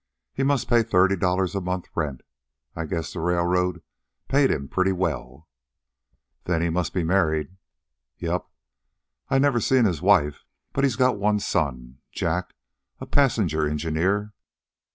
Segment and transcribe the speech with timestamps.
[0.33, 2.21] He must pay thirty dollars a month rent.
[2.75, 3.83] I guess the railroad
[4.27, 5.47] paid him pretty well."
[6.45, 7.55] "Then he must be married?"
[8.17, 8.43] "Yep.
[9.29, 10.43] I never seen his wife,
[10.73, 12.55] but he's got one son, Jack,
[12.99, 14.33] a passenger engineer.